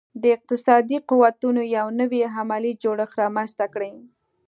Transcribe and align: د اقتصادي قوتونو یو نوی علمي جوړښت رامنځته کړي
د 0.21 0.23
اقتصادي 0.35 0.97
قوتونو 1.09 1.61
یو 1.77 1.87
نوی 1.99 2.19
علمي 2.33 2.71
جوړښت 2.83 3.15
رامنځته 3.21 3.65
کړي 3.73 3.91